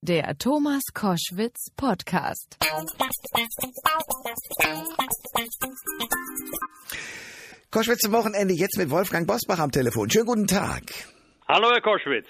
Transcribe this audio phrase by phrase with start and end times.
[0.00, 2.56] Der Thomas Koschwitz Podcast.
[7.72, 10.08] Koschwitz zum Wochenende jetzt mit Wolfgang Bosbach am Telefon.
[10.08, 10.84] Schönen guten Tag.
[11.48, 12.28] Hallo, Herr Koschwitz.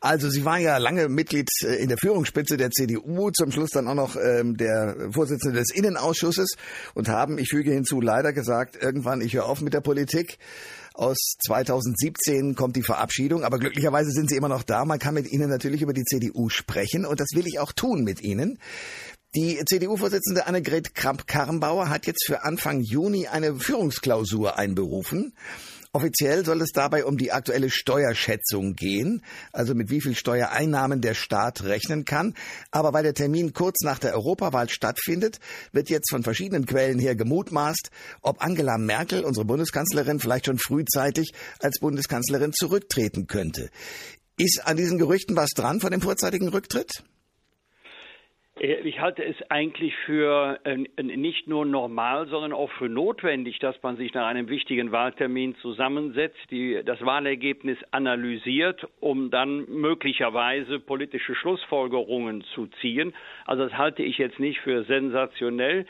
[0.00, 3.88] Also Sie waren ja lange Mitglied äh, in der Führungsspitze der CDU, zum Schluss dann
[3.88, 6.56] auch noch ähm, der Vorsitzende des Innenausschusses
[6.94, 10.38] und haben, ich füge hinzu, leider gesagt, irgendwann, ich höre auf mit der Politik.
[10.96, 14.86] Aus 2017 kommt die Verabschiedung, aber glücklicherweise sind Sie immer noch da.
[14.86, 18.02] Man kann mit Ihnen natürlich über die CDU sprechen und das will ich auch tun
[18.02, 18.58] mit Ihnen.
[19.34, 25.34] Die CDU-Vorsitzende Annegret Kramp-Karrenbauer hat jetzt für Anfang Juni eine Führungsklausur einberufen.
[25.96, 31.14] Offiziell soll es dabei um die aktuelle Steuerschätzung gehen, also mit wie viel Steuereinnahmen der
[31.14, 32.34] Staat rechnen kann.
[32.70, 35.40] Aber weil der Termin kurz nach der Europawahl stattfindet,
[35.72, 37.88] wird jetzt von verschiedenen Quellen her gemutmaßt,
[38.20, 43.70] ob Angela Merkel, unsere Bundeskanzlerin, vielleicht schon frühzeitig als Bundeskanzlerin zurücktreten könnte.
[44.36, 47.04] Ist an diesen Gerüchten was dran von dem vorzeitigen Rücktritt?
[48.66, 53.80] Äh, ich halte es eigentlich für äh, nicht nur normal, sondern auch für notwendig, dass
[53.82, 61.34] man sich nach einem wichtigen Wahltermin zusammensetzt, die, das Wahlergebnis analysiert, um dann möglicherweise politische
[61.34, 63.14] Schlussfolgerungen zu ziehen.
[63.46, 65.86] Also das halte ich jetzt nicht für sensationell.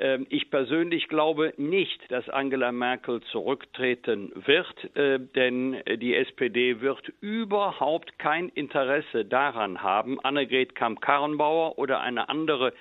[0.00, 7.12] Ähm, ich persönlich glaube nicht, dass Angela Merkel zurücktreten wird, äh, denn die SPD wird
[7.20, 12.72] überhaupt kein Interesse daran haben, Annegret Kamp-Karrenbauer oder eine andere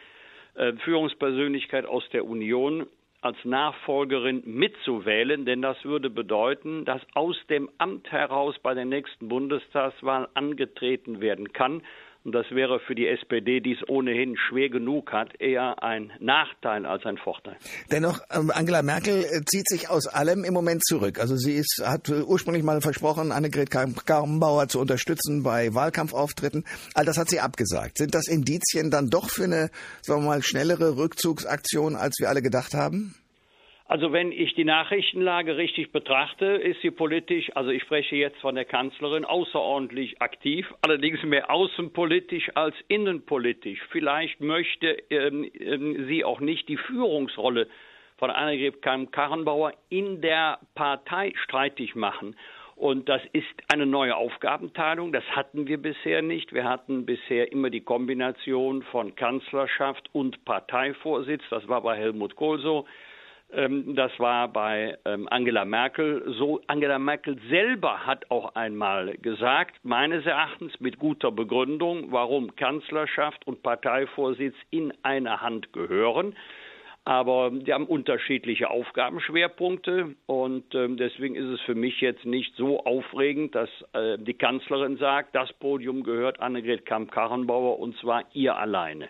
[0.55, 2.87] äh, Führungspersönlichkeit aus der Union
[3.21, 9.27] als Nachfolgerin mitzuwählen, denn das würde bedeuten, dass aus dem Amt heraus bei der nächsten
[9.27, 11.81] Bundestagswahl angetreten werden kann.
[12.25, 16.85] Und das wäre für die SPD, die es ohnehin schwer genug hat, eher ein Nachteil
[16.85, 17.55] als ein Vorteil.
[17.91, 21.19] Dennoch, ähm, Angela Merkel äh, zieht sich aus allem im Moment zurück.
[21.19, 26.65] Also sie ist, hat äh, ursprünglich mal versprochen, Annegret Karrenbauer zu unterstützen bei Wahlkampfauftritten.
[26.93, 27.97] All das hat sie abgesagt.
[27.97, 29.69] Sind das Indizien dann doch für eine,
[30.01, 33.15] sagen wir mal, schnellere Rückzugsaktion, als wir alle gedacht haben?
[33.89, 38.53] Also wenn ich die Nachrichtenlage richtig betrachte, ist sie politisch, also ich spreche jetzt von
[38.53, 43.79] der Kanzlerin, außerordentlich aktiv, allerdings mehr außenpolitisch als innenpolitisch.
[43.89, 47.67] Vielleicht möchte ähm, ähm, sie auch nicht die Führungsrolle
[48.19, 52.35] von Annegret Karrenbauer in der Partei streitig machen.
[52.75, 55.11] Und das ist eine neue Aufgabenteilung.
[55.11, 56.53] Das hatten wir bisher nicht.
[56.53, 61.41] Wir hatten bisher immer die Kombination von Kanzlerschaft und Parteivorsitz.
[61.49, 62.85] Das war bei Helmut Kohl so.
[63.51, 66.61] Ähm, das war bei ähm, Angela Merkel so.
[66.67, 73.63] Angela Merkel selber hat auch einmal gesagt, meines Erachtens mit guter Begründung, warum Kanzlerschaft und
[73.63, 76.35] Parteivorsitz in eine Hand gehören.
[77.05, 82.85] Aber die haben unterschiedliche Aufgabenschwerpunkte und ähm, deswegen ist es für mich jetzt nicht so
[82.85, 89.09] aufregend, dass äh, die Kanzlerin sagt, das Podium gehört Annegret Kamp-Karrenbauer und zwar ihr alleine.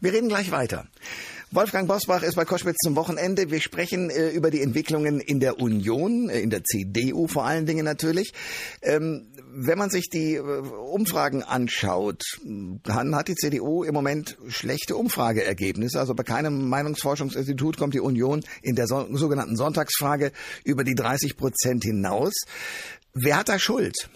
[0.00, 0.86] Wir reden gleich weiter.
[1.52, 3.50] Wolfgang Bosbach ist bei Koschwitz zum Wochenende.
[3.50, 7.66] Wir sprechen äh, über die Entwicklungen in der Union, äh, in der CDU vor allen
[7.66, 8.32] Dingen natürlich.
[8.82, 14.94] Ähm, wenn man sich die äh, Umfragen anschaut, dann hat die CDU im Moment schlechte
[14.94, 15.98] Umfrageergebnisse.
[15.98, 20.30] Also bei keinem Meinungsforschungsinstitut kommt die Union in der so sogenannten Sonntagsfrage
[20.62, 22.32] über die 30 Prozent hinaus.
[23.12, 24.08] Wer hat da Schuld?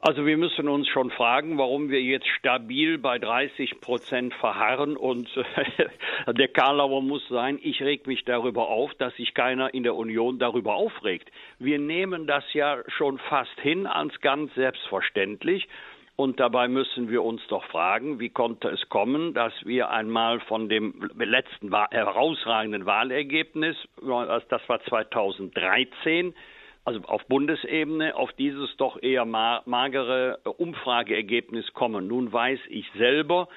[0.00, 4.96] Also wir müssen uns schon fragen, warum wir jetzt stabil bei 30 Prozent verharren.
[4.96, 9.82] Und äh, der Karlauer muss sein, ich reg mich darüber auf, dass sich keiner in
[9.82, 11.32] der Union darüber aufregt.
[11.58, 15.68] Wir nehmen das ja schon fast hin als ganz selbstverständlich.
[16.14, 20.68] Und dabei müssen wir uns doch fragen, wie konnte es kommen, dass wir einmal von
[20.68, 26.34] dem letzten herausragenden Wahlergebnis, das war 2013,
[26.84, 32.06] also auf Bundesebene, auf dieses doch eher magere Umfrageergebnis kommen.
[32.06, 33.48] Nun weiß ich selber,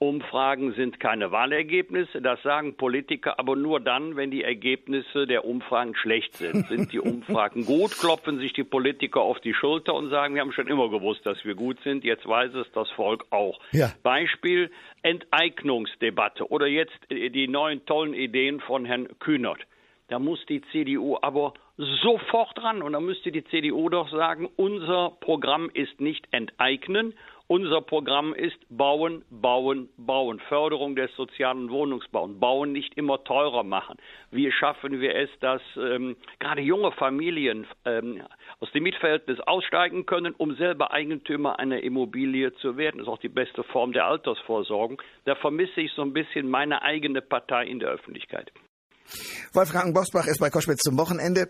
[0.00, 5.96] Umfragen sind keine Wahlergebnisse, das sagen Politiker aber nur dann, wenn die Ergebnisse der Umfragen
[5.96, 6.68] schlecht sind.
[6.68, 10.52] Sind die Umfragen gut, klopfen sich die Politiker auf die Schulter und sagen, wir haben
[10.52, 13.58] schon immer gewusst, dass wir gut sind, jetzt weiß es das Volk auch.
[13.72, 13.90] Ja.
[14.04, 14.70] Beispiel
[15.02, 19.66] Enteignungsdebatte oder jetzt die neuen tollen Ideen von Herrn Kühnert.
[20.08, 22.82] Da muss die CDU aber sofort ran.
[22.82, 27.14] Und da müsste die CDU doch sagen, unser Programm ist nicht enteignen,
[27.46, 30.38] unser Programm ist bauen, bauen, bauen.
[30.48, 32.28] Förderung des sozialen Wohnungsbaus.
[32.38, 33.96] Bauen nicht immer teurer machen.
[34.30, 38.22] Wie schaffen wir es, dass ähm, gerade junge Familien ähm,
[38.60, 42.98] aus dem Mietverhältnis aussteigen können, um selber Eigentümer einer Immobilie zu werden?
[42.98, 45.00] Das ist auch die beste Form der Altersvorsorgung.
[45.24, 48.52] Da vermisse ich so ein bisschen meine eigene Partei in der Öffentlichkeit.
[49.52, 51.48] Wolfgang Bosbach ist bei Koschwitz zum Wochenende.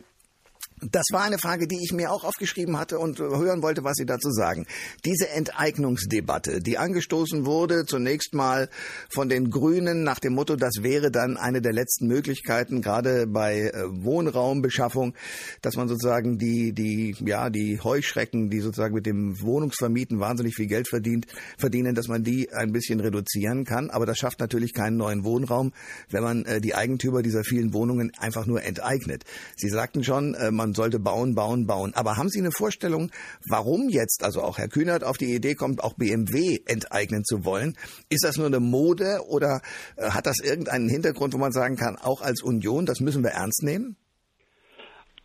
[0.83, 4.07] Das war eine Frage, die ich mir auch aufgeschrieben hatte und hören wollte, was Sie
[4.07, 4.67] dazu sagen.
[5.05, 8.69] Diese Enteignungsdebatte, die angestoßen wurde, zunächst mal
[9.11, 13.71] von den Grünen nach dem Motto, das wäre dann eine der letzten Möglichkeiten, gerade bei
[13.71, 15.15] äh, Wohnraumbeschaffung,
[15.63, 20.67] dass man sozusagen die, die, ja, die Heuschrecken, die sozusagen mit dem Wohnungsvermieten wahnsinnig viel
[20.67, 21.27] Geld verdient,
[21.59, 23.91] verdienen, dass man die ein bisschen reduzieren kann.
[23.91, 25.73] Aber das schafft natürlich keinen neuen Wohnraum,
[26.11, 29.25] wenn man äh, die Eigentümer dieser vielen Wohnungen einfach nur enteignet.
[29.57, 31.93] Sie sagten schon, äh, man man sollte bauen, bauen, bauen.
[31.95, 33.11] Aber haben Sie eine Vorstellung,
[33.49, 37.75] warum jetzt, also auch Herr Kühnert auf die Idee kommt, auch BMW enteignen zu wollen?
[38.11, 39.63] Ist das nur eine Mode oder
[39.97, 43.31] äh, hat das irgendeinen Hintergrund, wo man sagen kann, auch als Union, das müssen wir
[43.31, 43.97] ernst nehmen?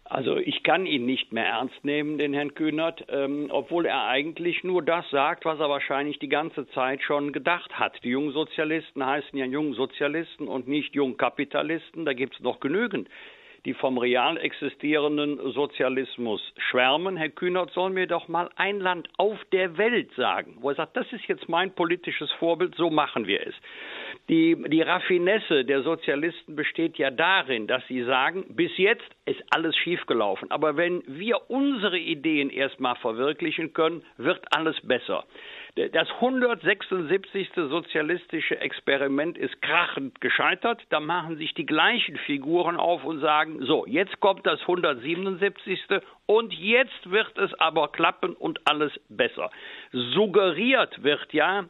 [0.06, 4.64] Also ich kann ihn nicht mehr ernst nehmen, den Herrn Kühnert, ähm, obwohl er eigentlich
[4.64, 7.98] nur das sagt, was er wahrscheinlich die ganze Zeit schon gedacht hat.
[8.04, 12.06] Die Jungsozialisten heißen ja Jungsozialisten und nicht Jungkapitalisten.
[12.06, 13.10] Da gibt es noch genügend
[13.66, 17.18] die vom real existierenden Sozialismus schwärmen.
[17.18, 20.98] Herr Kühnert soll mir doch mal ein Land auf der Welt sagen, wo er sagt,
[20.98, 23.56] das ist jetzt mein politisches Vorbild, so machen wir es.
[24.30, 29.76] Die, die Raffinesse der Sozialisten besteht ja darin, dass sie sagen, bis jetzt ist alles
[29.78, 30.52] schiefgelaufen.
[30.52, 35.26] Aber wenn wir unsere Ideen erstmal verwirklichen können, wird alles besser.
[35.76, 37.50] Das 176.
[37.56, 40.80] sozialistische Experiment ist krachend gescheitert.
[40.90, 45.80] Da machen sich die gleichen Figuren auf und sagen, so, jetzt kommt das 177.
[46.26, 49.50] und jetzt wird es aber klappen und alles besser.
[49.92, 51.66] Suggeriert wird ja,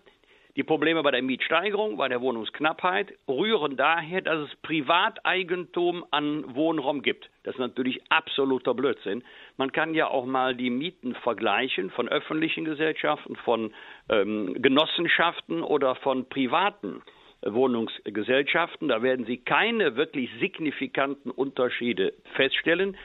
[0.55, 7.01] die Probleme bei der Mietsteigerung, bei der Wohnungsknappheit rühren daher, dass es Privateigentum an Wohnraum
[7.01, 7.29] gibt.
[7.41, 9.23] Das ist natürlich absoluter Blödsinn.
[9.57, 13.73] Man kann ja auch mal die Mieten vergleichen von öffentlichen Gesellschaften, von
[14.09, 17.01] ähm, Genossenschaften oder von privaten
[17.45, 18.87] Wohnungsgesellschaften.
[18.87, 22.97] Da werden Sie keine wirklich signifikanten Unterschiede feststellen.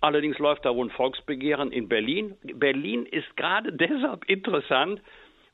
[0.00, 2.36] Allerdings läuft da wohl ein Volksbegehren in Berlin.
[2.42, 5.00] Berlin ist gerade deshalb interessant,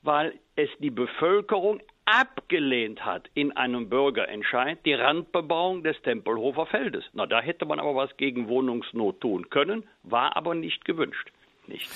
[0.03, 7.05] weil es die Bevölkerung abgelehnt hat in einem Bürgerentscheid die Randbebauung des Tempelhofer Feldes.
[7.13, 11.31] Na, da hätte man aber was gegen Wohnungsnot tun können, war aber nicht gewünscht.
[11.67, 11.89] Nicht.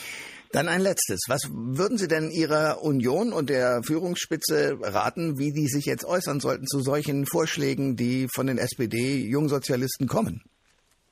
[0.55, 1.25] Dann ein letztes.
[1.27, 6.39] Was würden Sie denn Ihrer Union und der Führungsspitze raten, wie die sich jetzt äußern
[6.39, 10.43] sollten zu solchen Vorschlägen, die von den SPD-Jungsozialisten kommen?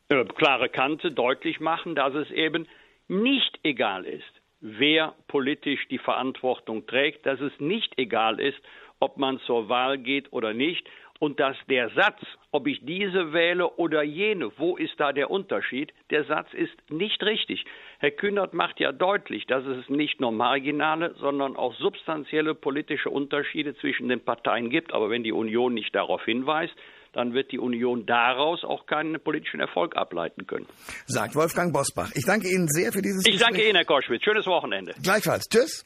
[0.07, 2.69] Klare Kante deutlich machen, dass es eben
[3.09, 4.23] nicht egal ist,
[4.61, 8.59] wer politisch die Verantwortung trägt, dass es nicht egal ist,
[9.01, 10.87] ob man zur Wahl geht oder nicht
[11.23, 12.19] und dass der Satz,
[12.51, 17.23] ob ich diese wähle oder jene, wo ist da der Unterschied, der Satz ist nicht
[17.23, 17.63] richtig.
[17.99, 23.73] Herr Kühnert macht ja deutlich, dass es nicht nur marginale, sondern auch substanzielle politische Unterschiede
[23.77, 24.93] zwischen den Parteien gibt.
[24.93, 26.73] Aber wenn die Union nicht darauf hinweist,
[27.13, 30.67] dann wird die Union daraus auch keinen politischen Erfolg ableiten können.
[31.05, 32.11] Sagt Wolfgang Bosbach.
[32.15, 34.23] Ich danke Ihnen sehr für dieses Ich danke Ihnen, Herr Koschwitz.
[34.25, 34.93] Schönes Wochenende.
[35.01, 35.47] Gleichfalls.
[35.47, 35.85] Tschüss.